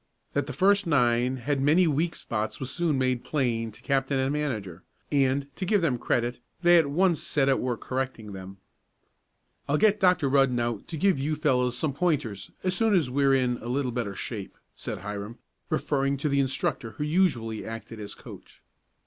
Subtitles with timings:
[0.33, 4.33] That the first nine had many weak spots was soon made plain to captain and
[4.33, 4.81] manager,
[5.11, 8.57] and, to give them credit, they at once set at work correcting them.
[9.69, 10.27] "I'll get Dr.
[10.27, 13.91] Rudden out to give you fellows some pointers as soon as we're in a little
[13.91, 15.37] better shape," said Hiram,
[15.69, 18.63] referring to the instructor who usually acted as coach.